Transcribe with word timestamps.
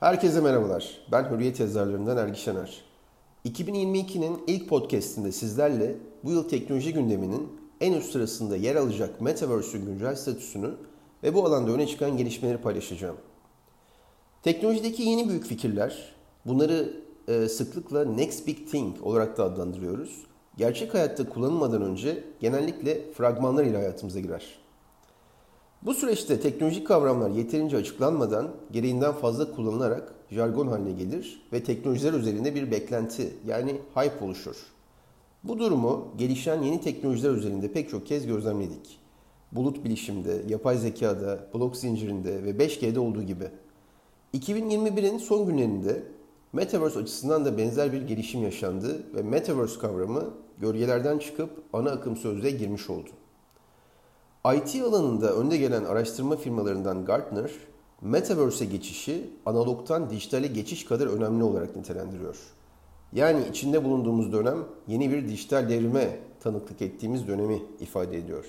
Herkese 0.00 0.40
merhabalar. 0.40 0.98
Ben 1.12 1.30
Hürriyet 1.30 1.60
yazarlarından 1.60 2.16
Ergi 2.16 2.40
Şener. 2.40 2.84
2022'nin 3.44 4.40
ilk 4.46 4.68
podcastinde 4.68 5.32
sizlerle 5.32 5.96
bu 6.24 6.30
yıl 6.30 6.48
teknoloji 6.48 6.92
gündeminin 6.92 7.48
en 7.80 7.92
üst 7.92 8.12
sırasında 8.12 8.56
yer 8.56 8.76
alacak 8.76 9.20
Metaverse'ün 9.20 9.86
güncel 9.86 10.14
statüsünü 10.14 10.70
ve 11.22 11.34
bu 11.34 11.46
alanda 11.46 11.70
öne 11.70 11.86
çıkan 11.86 12.16
gelişmeleri 12.16 12.58
paylaşacağım. 12.58 13.16
Teknolojideki 14.42 15.02
yeni 15.02 15.28
büyük 15.28 15.44
fikirler, 15.44 16.14
bunları 16.46 16.92
e, 17.28 17.48
sıklıkla 17.48 18.04
Next 18.04 18.46
Big 18.46 18.70
Thing 18.70 18.96
olarak 19.02 19.38
da 19.38 19.44
adlandırıyoruz. 19.44 20.24
Gerçek 20.56 20.94
hayatta 20.94 21.28
kullanılmadan 21.28 21.82
önce 21.82 22.24
genellikle 22.40 23.12
fragmanlar 23.12 23.64
ile 23.64 23.76
hayatımıza 23.76 24.20
girer. 24.20 24.65
Bu 25.86 25.94
süreçte 25.94 26.40
teknolojik 26.40 26.86
kavramlar 26.86 27.30
yeterince 27.30 27.76
açıklanmadan 27.76 28.50
gereğinden 28.72 29.12
fazla 29.12 29.52
kullanılarak 29.52 30.14
jargon 30.30 30.66
haline 30.66 30.92
gelir 30.92 31.42
ve 31.52 31.62
teknolojiler 31.62 32.12
üzerinde 32.12 32.54
bir 32.54 32.70
beklenti 32.70 33.34
yani 33.46 33.80
hype 33.94 34.24
oluşur. 34.24 34.56
Bu 35.44 35.58
durumu 35.58 36.08
gelişen 36.18 36.62
yeni 36.62 36.80
teknolojiler 36.80 37.30
üzerinde 37.30 37.72
pek 37.72 37.90
çok 37.90 38.06
kez 38.06 38.26
gözlemledik. 38.26 38.98
Bulut 39.52 39.84
bilişimde, 39.84 40.42
yapay 40.48 40.78
zekada, 40.78 41.46
blok 41.54 41.76
zincirinde 41.76 42.44
ve 42.44 42.50
5G'de 42.50 43.00
olduğu 43.00 43.22
gibi. 43.22 43.48
2021'in 44.34 45.18
son 45.18 45.46
günlerinde 45.46 46.02
Metaverse 46.52 46.98
açısından 46.98 47.44
da 47.44 47.58
benzer 47.58 47.92
bir 47.92 48.02
gelişim 48.02 48.42
yaşandı 48.42 49.02
ve 49.14 49.22
Metaverse 49.22 49.80
kavramı 49.80 50.24
gölgelerden 50.58 51.18
çıkıp 51.18 51.50
ana 51.72 51.90
akım 51.90 52.16
sözlüğe 52.16 52.50
girmiş 52.50 52.90
oldu. 52.90 53.10
IT 54.54 54.82
alanında 54.82 55.34
önde 55.34 55.56
gelen 55.56 55.84
araştırma 55.84 56.36
firmalarından 56.36 57.04
Gartner, 57.04 57.50
Metaverse'e 58.00 58.66
geçişi 58.68 59.30
analogtan 59.46 60.10
dijitale 60.10 60.46
geçiş 60.46 60.84
kadar 60.84 61.06
önemli 61.06 61.44
olarak 61.44 61.76
nitelendiriyor. 61.76 62.36
Yani 63.12 63.48
içinde 63.50 63.84
bulunduğumuz 63.84 64.32
dönem 64.32 64.58
yeni 64.86 65.10
bir 65.10 65.28
dijital 65.28 65.68
devrime 65.68 66.18
tanıklık 66.40 66.82
ettiğimiz 66.82 67.28
dönemi 67.28 67.62
ifade 67.80 68.18
ediyor. 68.18 68.44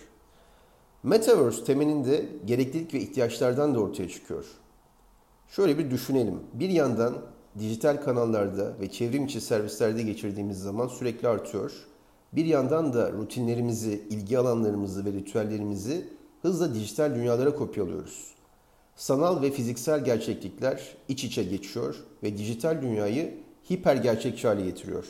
Metaverse 1.03 1.63
temelinde 1.63 2.25
gereklilik 2.45 2.93
ve 2.93 2.99
ihtiyaçlardan 2.99 3.75
da 3.75 3.79
ortaya 3.79 4.09
çıkıyor. 4.09 4.45
Şöyle 5.47 5.77
bir 5.77 5.91
düşünelim. 5.91 6.39
Bir 6.53 6.69
yandan 6.69 7.13
dijital 7.59 8.01
kanallarda 8.03 8.79
ve 8.81 8.91
çevrim 8.91 9.25
içi 9.25 9.41
servislerde 9.41 10.03
geçirdiğimiz 10.03 10.59
zaman 10.59 10.87
sürekli 10.87 11.27
artıyor. 11.27 11.71
Bir 12.33 12.45
yandan 12.45 12.93
da 12.93 13.11
rutinlerimizi, 13.11 14.01
ilgi 14.09 14.39
alanlarımızı 14.39 15.05
ve 15.05 15.11
ritüellerimizi 15.11 16.09
hızla 16.41 16.73
dijital 16.73 17.15
dünyalara 17.15 17.55
kopyalıyoruz. 17.55 18.31
Sanal 18.95 19.41
ve 19.41 19.51
fiziksel 19.51 20.05
gerçeklikler 20.05 20.95
iç 21.07 21.23
içe 21.23 21.43
geçiyor 21.43 21.95
ve 22.23 22.37
dijital 22.37 22.81
dünyayı 22.81 23.37
hiper 23.69 23.95
gerçekçi 23.95 24.47
hale 24.47 24.65
getiriyor. 24.65 25.05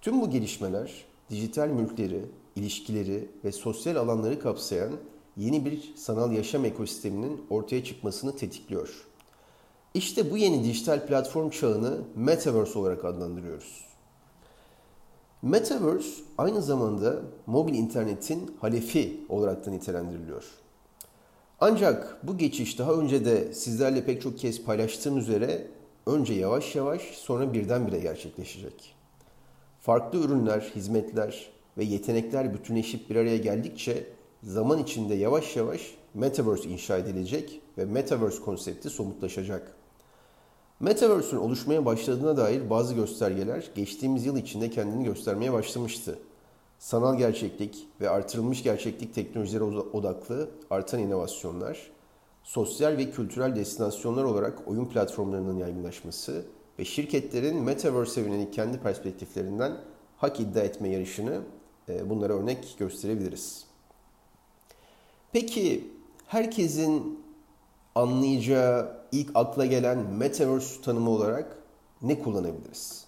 Tüm 0.00 0.20
bu 0.20 0.30
gelişmeler 0.30 1.04
dijital 1.30 1.68
mülkleri, 1.68 2.24
ilişkileri 2.56 3.28
ve 3.44 3.52
sosyal 3.52 3.96
alanları 3.96 4.40
kapsayan 4.40 4.92
yeni 5.36 5.64
bir 5.64 5.92
sanal 5.96 6.32
yaşam 6.32 6.64
ekosisteminin 6.64 7.40
ortaya 7.50 7.84
çıkmasını 7.84 8.36
tetikliyor. 8.36 9.06
İşte 9.94 10.30
bu 10.30 10.36
yeni 10.36 10.64
dijital 10.64 11.06
platform 11.06 11.50
çağını 11.50 11.98
Metaverse 12.16 12.78
olarak 12.78 13.04
adlandırıyoruz. 13.04 13.87
Metaverse 15.42 16.22
aynı 16.38 16.62
zamanda 16.62 17.22
mobil 17.46 17.74
internetin 17.74 18.56
halefi 18.60 19.20
olarak 19.28 19.66
da 19.66 19.70
nitelendiriliyor. 19.70 20.44
Ancak 21.60 22.18
bu 22.22 22.38
geçiş 22.38 22.78
daha 22.78 22.92
önce 22.92 23.24
de 23.24 23.54
sizlerle 23.54 24.04
pek 24.04 24.22
çok 24.22 24.38
kez 24.38 24.64
paylaştığım 24.64 25.18
üzere 25.18 25.66
önce 26.06 26.34
yavaş 26.34 26.76
yavaş 26.76 27.02
sonra 27.02 27.52
birdenbire 27.52 27.98
gerçekleşecek. 27.98 28.94
Farklı 29.80 30.18
ürünler, 30.18 30.60
hizmetler 30.60 31.50
ve 31.78 31.84
yetenekler 31.84 32.54
bütünleşip 32.54 33.10
bir 33.10 33.16
araya 33.16 33.36
geldikçe 33.36 34.06
zaman 34.42 34.78
içinde 34.78 35.14
yavaş 35.14 35.56
yavaş 35.56 35.94
Metaverse 36.14 36.68
inşa 36.68 36.98
edilecek 36.98 37.60
ve 37.78 37.84
Metaverse 37.84 38.42
konsepti 38.42 38.90
somutlaşacak. 38.90 39.77
Metaverse'ün 40.80 41.40
oluşmaya 41.40 41.84
başladığına 41.84 42.36
dair 42.36 42.70
bazı 42.70 42.94
göstergeler 42.94 43.70
geçtiğimiz 43.74 44.26
yıl 44.26 44.36
içinde 44.36 44.70
kendini 44.70 45.04
göstermeye 45.04 45.52
başlamıştı. 45.52 46.18
Sanal 46.78 47.18
gerçeklik 47.18 47.88
ve 48.00 48.10
artırılmış 48.10 48.62
gerçeklik 48.62 49.14
teknolojileri 49.14 49.64
odaklı 49.64 50.50
artan 50.70 51.00
inovasyonlar, 51.00 51.90
sosyal 52.42 52.96
ve 52.96 53.10
kültürel 53.10 53.56
destinasyonlar 53.56 54.24
olarak 54.24 54.68
oyun 54.68 54.86
platformlarının 54.86 55.58
yaygınlaşması 55.58 56.44
ve 56.78 56.84
şirketlerin 56.84 57.62
Metaverse 57.62 58.20
yönelik 58.20 58.52
kendi 58.52 58.78
perspektiflerinden 58.78 59.76
hak 60.16 60.40
iddia 60.40 60.62
etme 60.62 60.88
yarışını 60.88 61.40
e, 61.88 62.10
bunlara 62.10 62.32
örnek 62.32 62.76
gösterebiliriz. 62.78 63.64
Peki 65.32 65.90
herkesin 66.26 67.20
anlayacağı 67.98 68.88
ilk 69.12 69.30
akla 69.34 69.66
gelen 69.66 69.98
Metaverse 69.98 70.82
tanımı 70.82 71.10
olarak 71.10 71.58
ne 72.02 72.18
kullanabiliriz? 72.18 73.04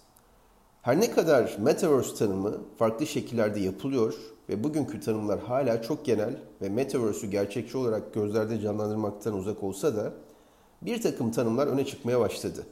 Her 0.81 0.99
ne 0.99 1.11
kadar 1.11 1.57
Metaverse 1.59 2.15
tanımı 2.15 2.57
farklı 2.77 3.07
şekillerde 3.07 3.59
yapılıyor 3.59 4.13
ve 4.49 4.63
bugünkü 4.63 4.99
tanımlar 4.99 5.39
hala 5.39 5.81
çok 5.81 6.05
genel 6.05 6.35
ve 6.61 6.69
Metaverse'ü 6.69 7.29
gerçekçi 7.29 7.77
olarak 7.77 8.13
gözlerde 8.13 8.59
canlandırmaktan 8.59 9.33
uzak 9.33 9.63
olsa 9.63 9.95
da 9.95 10.13
bir 10.81 11.01
takım 11.01 11.31
tanımlar 11.31 11.67
öne 11.67 11.85
çıkmaya 11.85 12.19
başladı. 12.19 12.65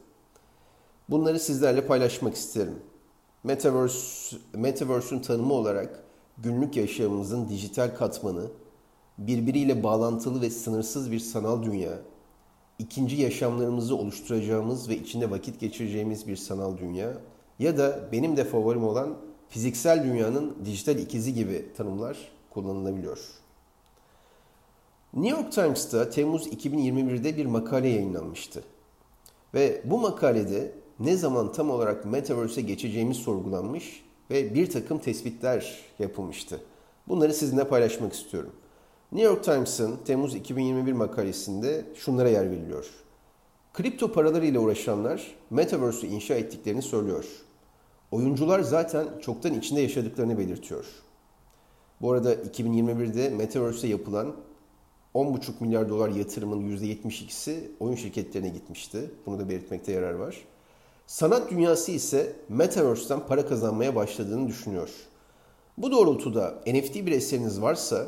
Bunları 1.09 1.40
sizlerle 1.40 1.88
paylaşmak 1.88 2.36
isterim. 2.36 2.80
Metaverse, 3.44 4.38
Metaverse'ün 4.53 5.19
tanımı 5.19 5.53
olarak 5.53 6.03
günlük 6.38 6.78
yaşamımızın 6.78 7.50
dijital 7.50 7.96
katmanı, 7.96 8.46
birbiriyle 9.28 9.84
bağlantılı 9.84 10.41
ve 10.41 10.50
sınırsız 10.50 11.12
bir 11.12 11.19
sanal 11.19 11.63
dünya, 11.63 12.00
ikinci 12.80 13.16
yaşamlarımızı 13.16 13.96
oluşturacağımız 13.96 14.90
ve 14.90 14.97
içinde 14.97 15.31
vakit 15.31 15.59
geçireceğimiz 15.59 16.28
bir 16.28 16.35
sanal 16.35 16.78
dünya 16.78 17.13
ya 17.59 17.78
da 17.78 18.09
benim 18.12 18.38
de 18.38 18.44
favorim 18.44 18.84
olan 18.84 19.18
fiziksel 19.50 20.03
dünyanın 20.03 20.56
dijital 20.66 21.00
ikizi 21.00 21.34
gibi 21.34 21.66
tanımlar 21.78 22.18
kullanılabiliyor. 22.50 23.19
New 25.13 25.41
York 25.41 25.51
Times'ta 25.51 26.09
Temmuz 26.09 26.47
2021'de 26.47 27.38
bir 27.38 27.46
makale 27.46 27.88
yayınlanmıştı. 27.88 28.63
Ve 29.53 29.81
bu 29.86 30.00
makalede 30.00 30.72
ne 31.00 31.18
zaman 31.18 31.51
tam 31.51 31.69
olarak 31.69 32.06
Metaverse'e 32.06 32.62
geçeceğimiz 32.62 33.18
sorgulanmış 33.18 34.03
ve 34.30 34.53
bir 34.53 34.69
takım 34.69 35.00
tespitler 35.00 35.80
yapılmıştı. 36.00 36.62
Bunları 37.07 37.34
sizinle 37.34 37.68
paylaşmak 37.68 38.13
istiyorum. 38.13 38.51
New 39.12 39.30
York 39.30 39.44
Times'ın 39.44 39.97
Temmuz 40.06 40.36
2021 40.36 40.94
makalesinde 40.94 41.86
şunlara 41.96 42.30
yer 42.30 42.52
veriliyor. 42.52 42.86
Kripto 43.74 44.12
paraları 44.12 44.46
ile 44.46 44.59
uğraşanlar 44.59 45.36
Metaverse'ü 45.50 46.09
inşa 46.09 46.34
ettiklerini 46.34 46.81
söylüyor. 46.81 47.25
Oyuncular 48.12 48.59
zaten 48.59 49.08
çoktan 49.22 49.53
içinde 49.53 49.81
yaşadıklarını 49.81 50.38
belirtiyor. 50.38 50.86
Bu 52.02 52.12
arada 52.12 52.34
2021'de 52.34 53.30
Metaverse'e 53.30 53.90
yapılan 53.90 54.36
10,5 55.16 55.52
milyar 55.59 55.90
dolar 55.90 56.09
yatırımın 56.09 56.78
%72'si 56.78 57.59
oyun 57.80 57.96
şirketlerine 57.96 58.50
gitmişti. 58.50 59.12
Bunu 59.25 59.40
da 59.40 59.50
belirtmekte 59.50 59.92
yarar 59.92 60.14
var. 60.14 60.38
Sanat 61.08 61.52
dünyası 61.52 61.92
ise 61.92 62.36
Metaverse'den 62.50 63.28
para 63.28 63.48
kazanmaya 63.48 63.96
başladığını 63.96 64.48
düşünüyor. 64.48 64.90
Bu 65.78 65.92
doğrultuda 65.92 66.62
NFT 66.68 66.96
bir 66.96 67.12
eseriniz 67.12 67.62
varsa 67.62 68.08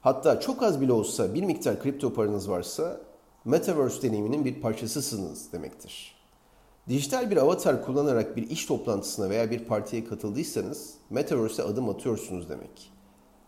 Hatta 0.00 0.40
çok 0.40 0.62
az 0.62 0.80
bile 0.80 0.92
olsa 0.92 1.34
bir 1.34 1.42
miktar 1.42 1.82
kripto 1.82 2.14
paranız 2.14 2.50
varsa 2.50 3.00
Metaverse 3.44 4.02
deneyiminin 4.02 4.44
bir 4.44 4.60
parçasısınız 4.60 5.52
demektir. 5.52 6.20
Dijital 6.88 7.30
bir 7.30 7.36
avatar 7.36 7.84
kullanarak 7.84 8.36
bir 8.36 8.50
iş 8.50 8.66
toplantısına 8.66 9.30
veya 9.30 9.50
bir 9.50 9.64
partiye 9.64 10.04
katıldıysanız 10.04 10.94
Metaverse'e 11.10 11.64
adım 11.64 11.88
atıyorsunuz 11.88 12.48
demek. 12.48 12.92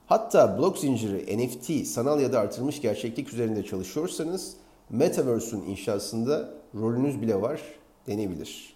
Hatta 0.06 0.58
blok 0.58 0.78
zinciri, 0.78 1.38
NFT, 1.38 1.86
sanal 1.86 2.20
ya 2.20 2.32
da 2.32 2.40
artırılmış 2.40 2.80
gerçeklik 2.80 3.32
üzerinde 3.32 3.64
çalışıyorsanız 3.64 4.56
Metaverse'ün 4.90 5.62
inşasında 5.62 6.50
rolünüz 6.74 7.22
bile 7.22 7.42
var 7.42 7.60
denebilir. 8.06 8.71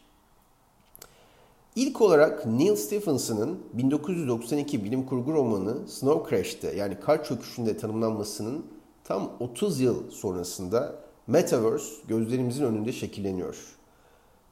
İlk 1.76 2.00
olarak 2.00 2.46
Neil 2.46 2.76
Stephenson'ın 2.76 3.58
1992 3.72 4.84
bilim 4.84 5.06
kurgu 5.06 5.32
romanı 5.32 5.88
Snow 5.88 6.30
Crash'te 6.30 6.76
yani 6.76 7.00
kar 7.00 7.24
çöküşünde 7.24 7.76
tanımlanmasının 7.76 8.66
tam 9.04 9.32
30 9.40 9.80
yıl 9.80 10.10
sonrasında 10.10 10.94
Metaverse 11.26 11.94
gözlerimizin 12.08 12.64
önünde 12.64 12.92
şekilleniyor. 12.92 13.56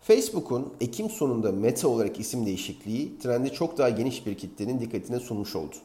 Facebook'un 0.00 0.73
Ekim 0.81 1.11
sonunda 1.11 1.53
Meta 1.53 1.88
olarak 1.88 2.21
isim 2.21 2.47
değişikliği 2.47 3.19
trendi 3.19 3.53
çok 3.53 3.79
daha 3.79 3.91
geniş 3.91 4.27
bir 4.27 4.35
kitlenin 4.35 4.81
dikkatine 4.81 5.20
sunmuş 5.20 5.56
oldu. 5.56 5.77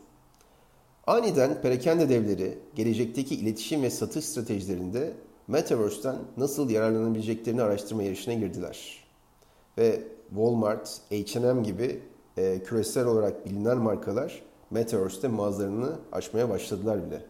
Aniden 1.08 1.62
perakende 1.62 2.10
devleri 2.10 2.58
gelecekteki 2.76 3.36
iletişim 3.36 3.84
ve 3.84 3.90
satış 3.90 4.26
stratejilerinde 4.26 5.14
Metaverse'den 5.48 6.16
nasıl 6.38 6.70
yararlanabileceklerini 6.70 7.62
araştırma 7.62 8.04
yarışına 8.04 8.34
girdiler. 8.34 9.04
Ve 9.78 10.19
Walmart, 10.30 11.02
H&M 11.10 11.64
gibi 11.64 12.00
e, 12.38 12.64
küresel 12.64 13.06
olarak 13.06 13.46
bilinen 13.46 13.78
markalar 13.78 14.42
Metaverse'de 14.72 15.28
mağazalarını 15.28 15.96
açmaya 16.12 16.50
başladılar 16.50 17.06
bile. 17.08 17.22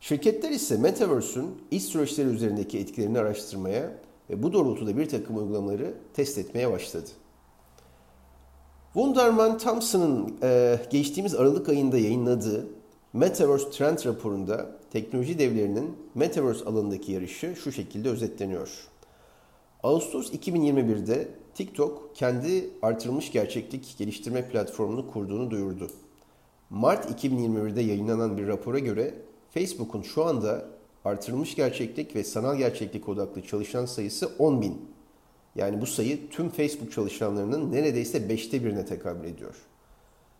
Şirketler 0.00 0.50
ise 0.50 0.76
Metaverse'ün 0.76 1.62
iş 1.70 1.84
süreçleri 1.84 2.28
üzerindeki 2.28 2.78
etkilerini 2.78 3.18
araştırmaya 3.18 3.92
ve 4.30 4.42
bu 4.42 4.52
doğrultuda 4.52 4.96
bir 4.96 5.08
takım 5.08 5.36
uygulamaları 5.36 5.94
test 6.14 6.38
etmeye 6.38 6.72
başladı. 6.72 7.08
Wunderman 8.92 9.58
Thompson'ın 9.58 10.36
e, 10.42 10.80
geçtiğimiz 10.90 11.34
Aralık 11.34 11.68
ayında 11.68 11.98
yayınladığı 11.98 12.66
Metaverse 13.12 13.70
Trend 13.70 13.98
raporunda 14.06 14.66
teknoloji 14.92 15.38
devlerinin 15.38 15.96
Metaverse 16.14 16.64
alanındaki 16.64 17.12
yarışı 17.12 17.56
şu 17.56 17.72
şekilde 17.72 18.08
özetleniyor. 18.08 18.88
Ağustos 19.82 20.32
2021'de 20.32 21.28
TikTok 21.56 22.16
kendi 22.16 22.70
artırılmış 22.82 23.32
gerçeklik 23.32 23.94
geliştirme 23.98 24.48
platformunu 24.48 25.10
kurduğunu 25.10 25.50
duyurdu. 25.50 25.90
Mart 26.70 27.24
2021'de 27.24 27.80
yayınlanan 27.80 28.38
bir 28.38 28.46
rapora 28.46 28.78
göre 28.78 29.14
Facebook'un 29.50 30.02
şu 30.02 30.24
anda 30.24 30.68
artırılmış 31.04 31.54
gerçeklik 31.54 32.16
ve 32.16 32.24
sanal 32.24 32.56
gerçeklik 32.56 33.08
odaklı 33.08 33.42
çalışan 33.42 33.86
sayısı 33.86 34.30
10 34.38 34.62
bin. 34.62 34.90
Yani 35.54 35.80
bu 35.80 35.86
sayı 35.86 36.30
tüm 36.30 36.48
Facebook 36.48 36.92
çalışanlarının 36.92 37.72
neredeyse 37.72 38.28
beşte 38.28 38.64
birine 38.64 38.86
tekabül 38.86 39.28
ediyor. 39.28 39.54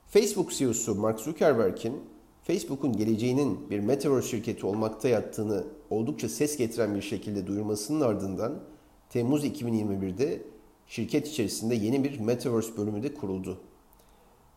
Facebook 0.08 0.50
CEO'su 0.50 0.94
Mark 0.94 1.20
Zuckerberg'in 1.20 2.00
Facebook'un 2.42 2.92
geleceğinin 2.92 3.70
bir 3.70 3.80
metaverse 3.80 4.28
şirketi 4.28 4.66
olmakta 4.66 5.08
yattığını 5.08 5.64
oldukça 5.90 6.28
ses 6.28 6.56
getiren 6.56 6.94
bir 6.94 7.02
şekilde 7.02 7.46
duyurmasının 7.46 8.00
ardından 8.00 8.62
Temmuz 9.10 9.44
2021'de 9.44 10.55
şirket 10.86 11.28
içerisinde 11.28 11.74
yeni 11.74 12.04
bir 12.04 12.20
metaverse 12.20 12.76
bölümü 12.76 13.02
de 13.02 13.14
kuruldu. 13.14 13.58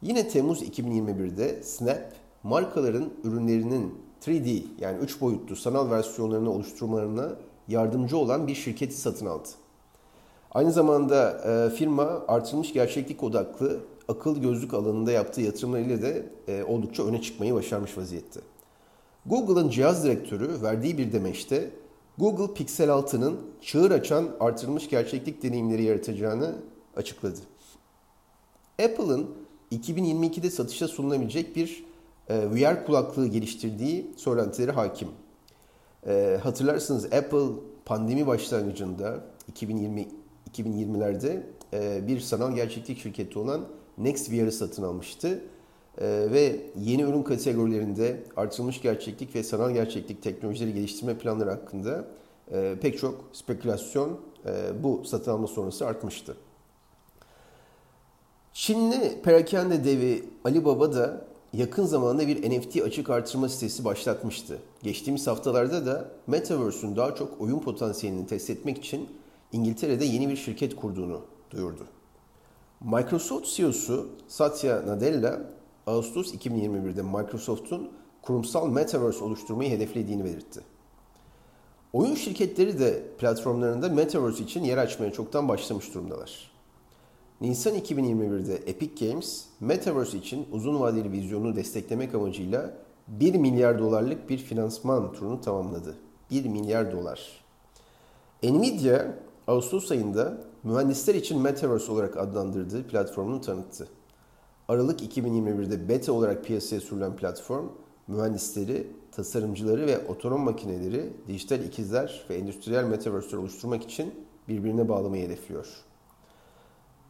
Yine 0.02 0.28
Temmuz 0.28 0.62
2021'de 0.62 1.64
Snap 1.64 2.14
markaların 2.44 3.10
ürünlerinin 3.24 3.94
3D 4.22 4.64
yani 4.80 4.98
3 4.98 5.22
boyutlu 5.22 5.56
sanal 5.56 5.92
versiyonlarını 5.92 6.52
oluşturmalarına 6.52 7.36
yardımcı 7.68 8.18
olan 8.18 8.48
bir 8.48 8.56
şirketi 8.56 8.98
satın 8.98 9.26
aldı. 9.26 9.48
Aynı 10.52 10.72
zamanda 10.72 11.32
e, 11.32 11.76
firma 11.76 12.24
artırılmış 12.28 12.74
gerçeklik 12.74 13.24
odaklı 13.24 13.80
akıl 14.08 14.42
gözlük 14.42 14.74
alanında 14.74 15.12
yaptığı 15.12 15.42
yatırımlarıyla 15.42 16.02
da 16.02 16.14
e, 16.48 16.64
oldukça 16.64 17.04
öne 17.08 17.22
çıkmayı 17.22 17.54
başarmış 17.54 17.98
vaziyette. 17.98 18.40
Google'ın 19.26 19.70
cihaz 19.70 20.04
direktörü 20.04 20.62
verdiği 20.62 20.98
bir 20.98 21.12
demeçte 21.12 21.70
Google 22.20 22.54
Pixel 22.54 22.90
6'nın 22.90 23.40
çığır 23.62 23.92
açan 23.92 24.30
artırılmış 24.40 24.90
gerçeklik 24.90 25.44
deneyimleri 25.44 25.84
yaratacağını 25.84 26.56
açıkladı. 26.96 27.40
Apple'ın 28.84 29.30
2022'de 29.72 30.50
satışa 30.50 30.88
sunulabilecek 30.88 31.56
bir 31.56 31.84
e, 32.28 32.52
VR 32.52 32.86
kulaklığı 32.86 33.28
geliştirdiği 33.28 34.12
söylentileri 34.18 34.72
hakim. 34.72 35.08
E, 36.08 36.40
hatırlarsınız 36.44 37.06
Apple 37.06 37.48
pandemi 37.86 38.28
başlangıcında 38.28 39.24
2020 39.48 40.08
2020'lerde 40.54 41.44
e, 41.74 42.08
bir 42.08 42.20
sanal 42.20 42.56
gerçeklik 42.56 43.00
şirketi 43.00 43.40
olan 43.40 43.68
NextVR'ı 43.98 44.52
satın 44.52 44.84
almıştı. 44.84 45.42
Ve 46.02 46.62
yeni 46.80 47.02
ürün 47.02 47.24
kategorilerinde 47.24 48.24
artırılmış 48.36 48.82
gerçeklik 48.82 49.36
ve 49.36 49.44
sanal 49.44 49.72
gerçeklik 49.72 50.24
teknolojileri 50.24 50.74
geliştirme 50.74 51.18
planları 51.18 51.50
hakkında 51.50 52.06
pek 52.82 52.98
çok 52.98 53.26
spekülasyon 53.34 54.20
bu 54.84 55.04
satın 55.06 55.32
alma 55.32 55.48
sonrası 55.48 55.88
artmıştı. 55.88 56.36
Çinli 58.54 59.22
perakende 59.24 59.84
devi 59.84 60.24
Alibaba 60.44 60.94
da 60.94 61.26
yakın 61.54 61.86
zamanda 61.86 62.28
bir 62.28 62.50
NFT 62.50 62.82
açık 62.82 63.10
artırma 63.10 63.50
sitesi 63.50 63.86
başlatmıştı. 63.86 64.60
Geçtiğimiz 64.84 65.28
haftalarda 65.28 65.86
da 65.86 66.12
Metaverse'ün 66.28 66.96
daha 66.96 67.16
çok 67.16 67.42
oyun 67.42 67.60
potansiyelini 67.60 68.28
test 68.28 68.50
etmek 68.50 68.78
için 68.78 69.10
İngiltere'de 69.52 70.06
yeni 70.06 70.30
bir 70.30 70.36
şirket 70.36 70.76
kurduğunu 70.76 71.22
duyurdu. 71.52 71.88
Microsoft 72.82 73.48
CEO'su 73.56 74.10
Satya 74.28 74.88
Nadella, 74.88 75.42
Ağustos 75.90 76.34
2021'de 76.34 77.02
Microsoft'un 77.02 77.90
kurumsal 78.22 78.68
Metaverse 78.68 79.24
oluşturmayı 79.24 79.70
hedeflediğini 79.70 80.26
belirtti. 80.26 80.62
Oyun 81.94 82.16
şirketleri 82.16 82.80
de 82.80 83.04
platformlarında 83.18 83.90
Metaverse 83.90 84.44
için 84.44 84.64
yer 84.64 84.78
açmaya 84.78 85.12
çoktan 85.12 85.48
başlamış 85.48 85.94
durumdalar. 85.94 86.52
Nisan 87.42 87.76
2021'de 87.76 88.56
Epic 88.56 89.06
Games, 89.06 89.46
Metaverse 89.60 90.18
için 90.18 90.48
uzun 90.52 90.80
vadeli 90.80 91.12
vizyonunu 91.12 91.56
desteklemek 91.56 92.16
amacıyla 92.16 92.74
1 93.08 93.36
milyar 93.36 93.80
dolarlık 93.80 94.30
bir 94.30 94.38
finansman 94.38 95.14
turunu 95.14 95.42
tamamladı. 95.42 95.96
1 96.32 96.46
milyar 96.46 96.92
dolar. 96.92 97.46
Nvidia, 98.44 99.06
Ağustos 99.48 99.92
ayında 99.92 100.38
mühendisler 100.64 101.16
için 101.16 101.42
Metaverse 101.42 101.92
olarak 101.92 102.18
adlandırdığı 102.18 102.88
platformunu 102.88 103.42
tanıttı. 103.42 103.88
Aralık 104.70 105.02
2021'de 105.02 105.90
beta 105.90 106.14
olarak 106.14 106.46
piyasaya 106.46 106.82
sürülen 106.82 107.16
platform, 107.16 107.68
mühendisleri, 108.08 108.88
tasarımcıları 109.12 109.88
ve 109.88 110.08
otonom 110.08 110.42
makineleri 110.42 111.14
dijital 111.28 111.64
ikizler 111.64 112.26
ve 112.30 112.36
endüstriyel 112.36 112.84
metaverse'ler 112.84 113.38
oluşturmak 113.38 113.84
için 113.84 114.14
birbirine 114.48 114.90
bağlamayı 114.90 115.26
hedefliyor. 115.26 115.68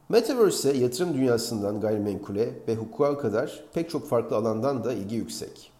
Metaverse 0.10 0.78
yatırım 0.78 1.14
dünyasından 1.14 1.82
gayrimenkule 1.82 2.54
ve 2.68 2.76
hukuka 2.76 3.18
kadar 3.18 3.64
pek 3.74 3.90
çok 3.90 4.08
farklı 4.08 4.36
alandan 4.36 4.84
da 4.84 4.94
ilgi 4.94 5.16
yüksek. 5.16 5.72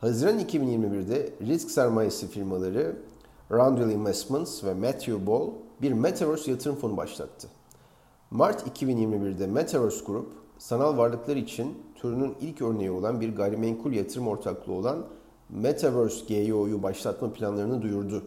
Haziran 0.00 0.40
2021'de 0.40 1.32
risk 1.42 1.70
sermayesi 1.70 2.28
firmaları 2.28 2.96
Roundel 3.50 3.90
Investments 3.90 4.64
ve 4.64 4.74
Matthew 4.74 5.26
Ball 5.26 5.50
bir 5.82 5.92
Metaverse 5.92 6.50
yatırım 6.50 6.76
fonu 6.76 6.96
başlattı. 6.96 7.48
Mart 8.30 8.80
2021'de 8.80 9.46
Metaverse 9.46 10.04
Group, 10.04 10.32
sanal 10.58 10.98
varlıklar 10.98 11.36
için 11.36 11.74
türünün 11.94 12.34
ilk 12.40 12.62
örneği 12.62 12.90
olan 12.90 13.20
bir 13.20 13.36
gayrimenkul 13.36 13.92
yatırım 13.92 14.28
ortaklığı 14.28 14.72
olan 14.72 15.06
Metaverse 15.50 16.24
GEO'yu 16.28 16.82
başlatma 16.82 17.32
planlarını 17.32 17.82
duyurdu. 17.82 18.22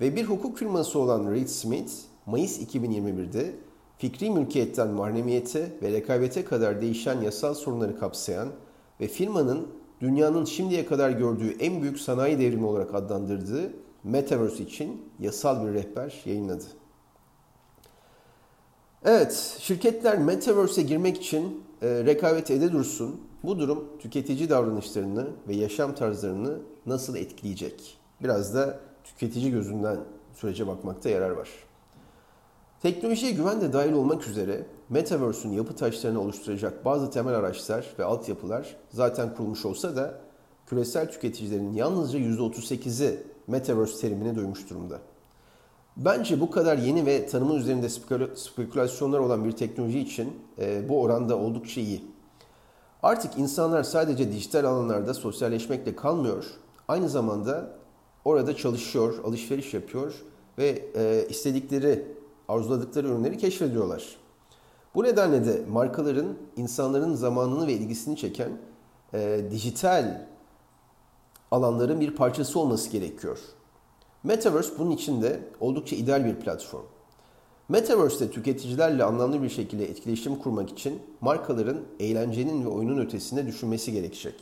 Ve 0.00 0.16
bir 0.16 0.24
hukuk 0.24 0.58
firması 0.58 0.98
olan 0.98 1.32
Reed 1.32 1.46
Smith, 1.46 1.92
Mayıs 2.26 2.62
2021'de 2.62 3.54
fikri 3.98 4.30
mülkiyetten 4.30 4.88
mahremiyete 4.88 5.72
ve 5.82 5.92
rekabete 5.92 6.44
kadar 6.44 6.82
değişen 6.82 7.20
yasal 7.20 7.54
sorunları 7.54 7.98
kapsayan 7.98 8.48
ve 9.00 9.08
firmanın 9.08 9.68
dünyanın 10.00 10.44
şimdiye 10.44 10.86
kadar 10.86 11.10
gördüğü 11.10 11.56
en 11.60 11.82
büyük 11.82 12.00
sanayi 12.00 12.38
devrimi 12.38 12.66
olarak 12.66 12.94
adlandırdığı 12.94 13.72
Metaverse 14.04 14.62
için 14.62 15.02
yasal 15.18 15.66
bir 15.66 15.72
rehber 15.72 16.22
yayınladı. 16.24 16.64
Evet, 19.10 19.56
şirketler 19.60 20.18
Metaverse'e 20.18 20.84
girmek 20.84 21.16
için 21.16 21.64
e, 21.82 21.86
rekabet 21.88 22.50
ede 22.50 22.72
dursun. 22.72 23.20
Bu 23.42 23.58
durum 23.58 23.84
tüketici 23.98 24.50
davranışlarını 24.50 25.26
ve 25.48 25.54
yaşam 25.54 25.94
tarzlarını 25.94 26.58
nasıl 26.86 27.16
etkileyecek? 27.16 27.98
Biraz 28.22 28.54
da 28.54 28.80
tüketici 29.04 29.50
gözünden 29.50 29.98
sürece 30.34 30.66
bakmakta 30.66 31.08
yarar 31.08 31.30
var. 31.30 31.48
Teknolojiye 32.82 33.32
güven 33.32 33.60
de 33.60 33.72
dahil 33.72 33.92
olmak 33.92 34.28
üzere 34.28 34.66
Metaverse'ün 34.88 35.52
yapı 35.52 35.76
taşlarını 35.76 36.20
oluşturacak 36.20 36.84
bazı 36.84 37.10
temel 37.10 37.34
araçlar 37.34 37.86
ve 37.98 38.04
altyapılar 38.04 38.76
zaten 38.90 39.34
kurulmuş 39.34 39.64
olsa 39.64 39.96
da 39.96 40.20
küresel 40.66 41.10
tüketicilerin 41.10 41.72
yalnızca 41.72 42.18
%38'i 42.18 43.22
Metaverse 43.46 44.00
terimini 44.00 44.36
duymuş 44.36 44.70
durumda. 44.70 44.98
Bence 45.98 46.40
bu 46.40 46.50
kadar 46.50 46.78
yeni 46.78 47.06
ve 47.06 47.26
tanımın 47.26 47.56
üzerinde 47.56 47.88
spekülasyonlar 48.34 49.18
olan 49.18 49.44
bir 49.44 49.52
teknoloji 49.52 49.98
için 49.98 50.32
e, 50.58 50.88
bu 50.88 51.02
oranda 51.02 51.38
oldukça 51.38 51.80
iyi. 51.80 52.04
Artık 53.02 53.38
insanlar 53.38 53.82
sadece 53.82 54.32
dijital 54.32 54.64
alanlarda 54.64 55.14
sosyalleşmekle 55.14 55.96
kalmıyor, 55.96 56.44
aynı 56.88 57.08
zamanda 57.08 57.78
orada 58.24 58.56
çalışıyor, 58.56 59.24
alışveriş 59.24 59.74
yapıyor 59.74 60.14
ve 60.58 60.84
e, 60.94 61.26
istedikleri 61.28 62.04
arzuladıkları 62.48 63.06
ürünleri 63.06 63.38
keşfediyorlar. 63.38 64.16
Bu 64.94 65.04
nedenle 65.04 65.46
de 65.46 65.62
markaların 65.70 66.36
insanların 66.56 67.14
zamanını 67.14 67.66
ve 67.66 67.72
ilgisini 67.72 68.16
çeken 68.16 68.50
e, 69.14 69.40
dijital 69.50 70.26
alanların 71.50 72.00
bir 72.00 72.16
parçası 72.16 72.60
olması 72.60 72.90
gerekiyor. 72.90 73.38
Metaverse 74.28 74.78
bunun 74.78 74.90
için 74.90 75.22
de 75.22 75.40
oldukça 75.60 75.96
ideal 75.96 76.24
bir 76.24 76.34
platform. 76.34 76.84
Metaverse'de 77.68 78.30
tüketicilerle 78.30 79.04
anlamlı 79.04 79.42
bir 79.42 79.48
şekilde 79.48 79.90
etkileşim 79.90 80.36
kurmak 80.36 80.70
için 80.70 81.02
markaların 81.20 81.80
eğlencenin 82.00 82.64
ve 82.64 82.68
oyunun 82.68 82.98
ötesinde 82.98 83.46
düşünmesi 83.46 83.92
gerekecek. 83.92 84.34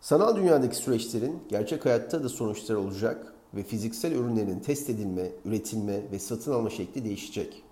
Sanal 0.00 0.36
dünyadaki 0.36 0.76
süreçlerin 0.76 1.42
gerçek 1.48 1.84
hayatta 1.84 2.24
da 2.24 2.28
sonuçları 2.28 2.80
olacak 2.80 3.34
ve 3.54 3.62
fiziksel 3.62 4.12
ürünlerin 4.12 4.60
test 4.60 4.90
edilme, 4.90 5.28
üretilme 5.44 6.12
ve 6.12 6.18
satın 6.18 6.52
alma 6.52 6.70
şekli 6.70 7.04
değişecek. 7.04 7.62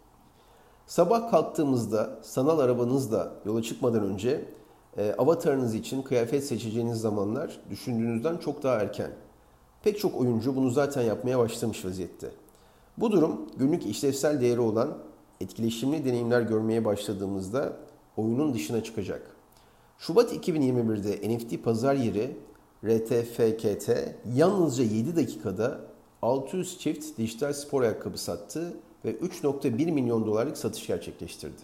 Sabah 0.86 1.30
kalktığımızda 1.30 2.18
sanal 2.22 2.58
arabanızla 2.58 3.32
yola 3.44 3.62
çıkmadan 3.62 4.02
önce 4.02 4.44
e, 4.96 5.14
avatarınız 5.18 5.74
için 5.74 6.02
kıyafet 6.02 6.44
seçeceğiniz 6.44 7.00
zamanlar 7.00 7.60
düşündüğünüzden 7.70 8.36
çok 8.36 8.62
daha 8.62 8.74
erken. 8.74 9.10
Pek 9.82 9.99
çok 9.99 10.20
oyuncu 10.20 10.56
bunu 10.56 10.70
zaten 10.70 11.02
yapmaya 11.02 11.38
başlamış 11.38 11.84
vaziyette. 11.84 12.30
Bu 12.99 13.12
durum 13.12 13.40
günlük 13.56 13.87
işlevsel 13.87 14.40
değeri 14.40 14.60
olan 14.60 14.99
etkileşimli 15.40 16.04
deneyimler 16.04 16.42
görmeye 16.42 16.84
başladığımızda 16.84 17.76
oyunun 18.16 18.54
dışına 18.54 18.82
çıkacak. 18.82 19.37
Şubat 19.99 20.32
2021'de 20.32 21.37
NFT 21.37 21.64
pazar 21.64 21.94
yeri 21.94 22.37
RTFKT 22.84 23.90
yalnızca 24.34 24.84
7 24.84 25.16
dakikada 25.16 25.80
600 26.22 26.78
çift 26.78 27.18
dijital 27.18 27.52
spor 27.52 27.82
ayakkabı 27.82 28.18
sattı 28.18 28.76
ve 29.04 29.14
3.1 29.14 29.92
milyon 29.92 30.26
dolarlık 30.26 30.58
satış 30.58 30.87
gerçekleştirdi. 30.87 31.62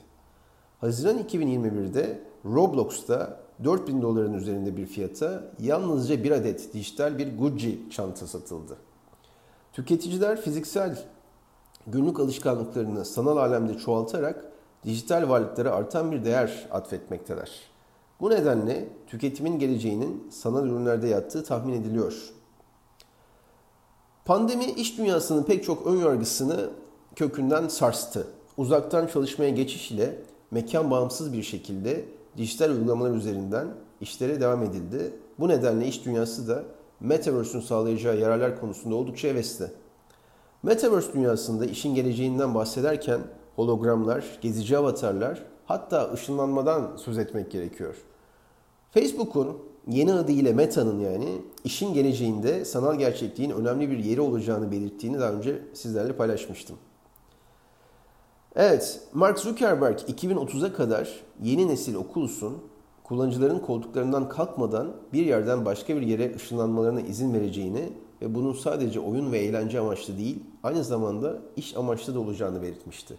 Haziran 0.81 1.19
2021'de 1.19 2.21
Roblox'ta 2.45 3.41
4000 3.65 4.03
doların 4.03 4.35
üzerinde 4.35 4.77
bir 4.77 4.87
fiyata 4.87 5.43
yalnızca 5.61 6.25
bir 6.25 6.31
adet 6.31 6.75
dijital 6.75 7.19
bir 7.19 7.39
Gucci 7.39 7.81
çanta 7.91 8.27
satıldı. 8.27 8.77
Tüketiciler 9.73 10.41
fiziksel 10.41 10.99
günlük 11.87 12.21
alışkanlıklarını 12.21 13.05
sanal 13.05 13.37
alemde 13.37 13.79
çoğaltarak 13.79 14.45
dijital 14.85 15.29
varlıklara 15.29 15.71
artan 15.71 16.13
bir 16.13 16.25
değer 16.25 16.69
atfetmekteler. 16.71 17.51
Bu 18.21 18.31
nedenle 18.31 18.89
tüketimin 19.07 19.59
geleceğinin 19.59 20.29
sanal 20.31 20.67
ürünlerde 20.67 21.09
yattığı 21.09 21.45
tahmin 21.45 21.73
ediliyor. 21.73 22.33
Pandemi 24.25 24.65
iş 24.65 24.99
dünyasının 24.99 25.43
pek 25.43 25.65
çok 25.65 25.87
ön 25.87 25.97
yargısını 25.97 26.71
kökünden 27.17 27.69
sarstı. 27.69 28.27
Uzaktan 28.57 29.07
çalışmaya 29.07 29.51
geçiş 29.51 29.91
ile 29.91 30.19
mekan 30.51 30.91
bağımsız 30.91 31.33
bir 31.33 31.43
şekilde 31.43 32.05
dijital 32.37 32.71
uygulamalar 32.71 33.15
üzerinden 33.15 33.69
işlere 34.01 34.41
devam 34.41 34.63
edildi. 34.63 35.13
Bu 35.39 35.49
nedenle 35.49 35.87
iş 35.87 36.05
dünyası 36.05 36.49
da 36.49 36.65
Metaverse'ün 37.01 37.63
sağlayacağı 37.63 38.19
yararlar 38.19 38.61
konusunda 38.61 38.95
oldukça 38.95 39.29
hevesli. 39.29 39.67
Metaverse 40.63 41.13
dünyasında 41.13 41.67
işin 41.67 41.95
geleceğinden 41.95 42.55
bahsederken 42.55 43.21
hologramlar, 43.57 44.25
gezici 44.41 44.79
avatarlar, 44.79 45.43
hatta 45.67 46.13
ışınlanmadan 46.13 46.97
söz 46.97 47.19
etmek 47.19 47.51
gerekiyor. 47.51 47.95
Facebook'un 48.91 49.57
yeni 49.89 50.13
adıyla 50.13 50.53
Meta'nın 50.53 51.01
yani 51.01 51.43
işin 51.65 51.95
geleceğinde 51.95 52.65
sanal 52.65 52.99
gerçekliğin 52.99 53.51
önemli 53.51 53.91
bir 53.91 53.99
yeri 53.99 54.21
olacağını 54.21 54.73
belirttiğini 54.73 55.21
daha 55.21 55.33
önce 55.33 55.63
sizlerle 55.75 56.13
paylaşmıştım. 56.13 56.77
Evet, 58.59 59.01
Mark 59.13 59.39
Zuckerberg 59.39 59.99
2030'a 59.99 60.73
kadar 60.73 61.21
yeni 61.43 61.69
nesil 61.69 61.95
Oculus'un 61.95 62.59
kullanıcıların 63.05 63.59
koltuklarından 63.59 64.29
kalkmadan 64.29 64.93
bir 65.13 65.27
yerden 65.27 65.65
başka 65.65 65.97
bir 65.97 66.03
yere 66.03 66.35
ışınlanmalarına 66.37 67.01
izin 67.01 67.35
vereceğini 67.35 67.93
ve 68.23 68.35
bunun 68.35 68.53
sadece 68.53 69.01
oyun 69.01 69.33
ve 69.33 69.39
eğlence 69.39 69.81
amaçlı 69.81 70.19
değil, 70.19 70.45
aynı 70.63 70.85
zamanda 70.85 71.39
iş 71.57 71.77
amaçlı 71.77 72.15
da 72.15 72.21
olacağını 72.21 72.63
belirtmişti. 72.63 73.19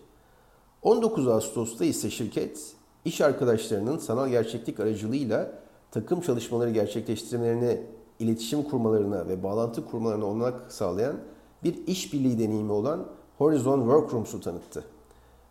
19 0.81 1.27
Ağustos'ta 1.27 1.85
ise 1.85 2.09
şirket, 2.09 2.73
iş 3.05 3.21
arkadaşlarının 3.21 3.97
sanal 3.97 4.29
gerçeklik 4.29 4.79
aracılığıyla 4.79 5.51
takım 5.91 6.21
çalışmaları 6.21 6.69
gerçekleştirmelerine, 6.69 7.83
iletişim 8.19 8.63
kurmalarına 8.63 9.27
ve 9.27 9.43
bağlantı 9.43 9.85
kurmalarına 9.85 10.25
olanak 10.25 10.71
sağlayan 10.71 11.15
bir 11.63 11.87
işbirliği 11.87 12.39
deneyimi 12.39 12.71
olan 12.71 13.05
Horizon 13.37 13.79
Workrooms 13.79 14.41
tanıttı. 14.41 14.96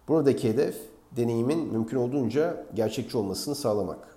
Buradaki 0.08 0.48
hedef 0.48 0.76
deneyimin 1.16 1.72
mümkün 1.72 1.96
olduğunca 1.96 2.66
gerçekçi 2.74 3.18
olmasını 3.18 3.54
sağlamak. 3.54 4.16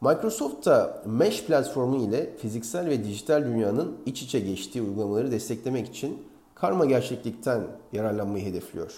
Microsoft 0.00 0.66
da 0.66 1.02
Mesh 1.06 1.44
platformu 1.44 1.96
ile 1.96 2.36
fiziksel 2.36 2.86
ve 2.86 3.04
dijital 3.04 3.44
dünyanın 3.44 3.96
iç 4.06 4.22
içe 4.22 4.40
geçtiği 4.40 4.82
uygulamaları 4.82 5.30
desteklemek 5.30 5.88
için 5.88 6.22
karma 6.54 6.86
gerçeklikten 6.86 7.62
yararlanmayı 7.92 8.44
hedefliyor. 8.44 8.94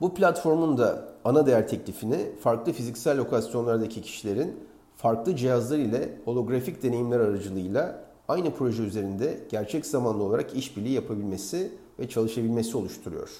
Bu 0.00 0.14
platformun 0.14 0.78
da 0.78 1.04
ana 1.24 1.46
değer 1.46 1.68
teklifini 1.68 2.32
farklı 2.40 2.72
fiziksel 2.72 3.18
lokasyonlardaki 3.18 4.02
kişilerin 4.02 4.56
farklı 4.96 5.36
cihazlar 5.36 5.78
ile 5.78 6.18
holografik 6.24 6.82
deneyimler 6.82 7.20
aracılığıyla 7.20 8.04
aynı 8.28 8.54
proje 8.54 8.82
üzerinde 8.82 9.40
gerçek 9.50 9.86
zamanlı 9.86 10.22
olarak 10.22 10.54
işbirliği 10.54 10.92
yapabilmesi 10.92 11.72
ve 11.98 12.08
çalışabilmesi 12.08 12.76
oluşturuyor. 12.76 13.30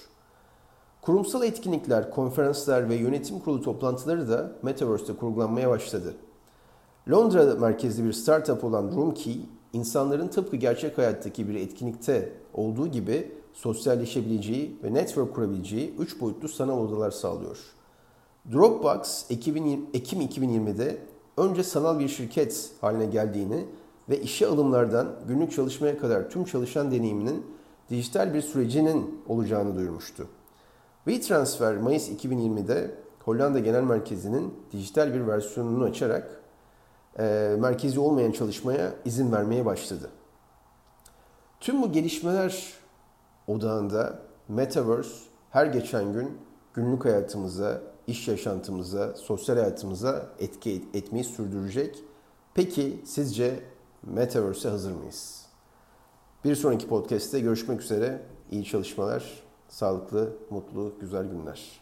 Kurumsal 1.01 1.43
etkinlikler, 1.43 2.11
konferanslar 2.11 2.89
ve 2.89 2.95
yönetim 2.95 3.39
kurulu 3.39 3.61
toplantıları 3.61 4.29
da 4.29 4.51
Metaverse'de 4.61 5.17
kurgulanmaya 5.17 5.69
başladı. 5.69 6.13
Londra 7.11 7.55
merkezli 7.55 8.05
bir 8.05 8.13
startup 8.13 8.63
olan 8.63 8.91
Roomkey, 8.95 9.41
insanların 9.73 10.27
tıpkı 10.27 10.55
gerçek 10.55 10.97
hayattaki 10.97 11.49
bir 11.49 11.55
etkinlikte 11.55 12.33
olduğu 12.53 12.87
gibi 12.87 13.31
sosyalleşebileceği 13.53 14.77
ve 14.83 14.93
network 14.93 15.35
kurabileceği 15.35 15.95
3 15.99 16.21
boyutlu 16.21 16.47
sanal 16.47 16.79
odalar 16.79 17.11
sağlıyor. 17.11 17.57
Dropbox 18.51 19.25
Ekim 19.29 19.57
2020'de 19.93 20.97
önce 21.37 21.63
sanal 21.63 21.99
bir 21.99 22.07
şirket 22.07 22.69
haline 22.81 23.05
geldiğini 23.05 23.65
ve 24.09 24.21
işe 24.21 24.47
alımlardan 24.47 25.15
günlük 25.27 25.51
çalışmaya 25.51 25.97
kadar 25.97 26.29
tüm 26.29 26.43
çalışan 26.45 26.91
deneyiminin 26.91 27.45
dijital 27.89 28.33
bir 28.33 28.41
sürecinin 28.41 29.21
olacağını 29.27 29.75
duyurmuştu. 29.75 30.27
WeTransfer 31.05 31.77
Mayıs 31.77 32.09
2020'de 32.09 32.95
Hollanda 33.19 33.59
Genel 33.59 33.83
Merkezi'nin 33.83 34.53
dijital 34.71 35.13
bir 35.13 35.27
versiyonunu 35.27 35.83
açarak 35.83 36.41
e, 37.19 37.55
merkezi 37.59 37.99
olmayan 37.99 38.31
çalışmaya 38.31 38.93
izin 39.05 39.31
vermeye 39.31 39.65
başladı. 39.65 40.09
Tüm 41.59 41.81
bu 41.81 41.91
gelişmeler 41.91 42.73
odağında 43.47 44.19
Metaverse 44.47 45.15
her 45.49 45.65
geçen 45.65 46.13
gün 46.13 46.37
günlük 46.73 47.05
hayatımıza, 47.05 47.81
iş 48.07 48.27
yaşantımıza, 48.27 49.13
sosyal 49.13 49.55
hayatımıza 49.55 50.29
etki 50.39 50.85
etmeyi 50.93 51.23
sürdürecek. 51.23 52.03
Peki 52.53 53.01
sizce 53.05 53.59
Metaverse'e 54.03 54.71
hazır 54.71 54.91
mıyız? 54.91 55.45
Bir 56.45 56.55
sonraki 56.55 56.87
podcast'te 56.87 57.39
görüşmek 57.39 57.81
üzere. 57.81 58.21
İyi 58.51 58.65
çalışmalar, 58.65 59.40
sağlıklı, 59.71 60.33
mutlu, 60.49 60.93
güzel 60.99 61.25
günler. 61.25 61.80